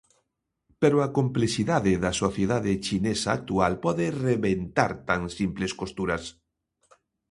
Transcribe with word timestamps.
Pero 0.81 0.97
a 0.99 1.07
complexidade 1.17 1.93
da 2.03 2.11
sociedade 2.23 2.73
chinesa 2.85 3.29
actual 3.37 3.73
pode 3.85 4.05
rebentar 4.27 4.91
tan 5.09 5.21
simples 5.37 5.71
costuras. 5.81 6.23